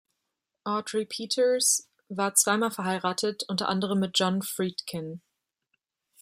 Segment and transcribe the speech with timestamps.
[0.65, 5.21] Audrey Peters war zweimal verheiratet, unter anderem mit John Friedkin.